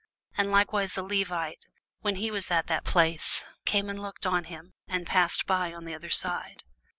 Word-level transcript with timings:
And 0.35 0.49
likewise 0.49 0.97
a 0.97 1.03
Levite, 1.03 1.67
when 1.99 2.15
he 2.15 2.31
was 2.31 2.49
at 2.49 2.65
the 2.65 2.81
place, 2.83 3.45
came 3.65 3.87
and 3.87 4.01
looked 4.01 4.25
on 4.25 4.45
him, 4.45 4.73
and 4.87 5.05
passed 5.05 5.45
by 5.45 5.71
on 5.75 5.85
the 5.85 5.93
other 5.93 6.09
side. 6.09 6.63